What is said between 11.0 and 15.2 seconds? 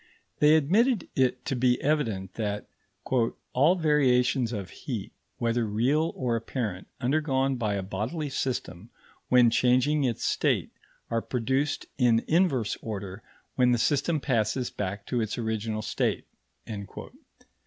are produced in inverse order when the system passes back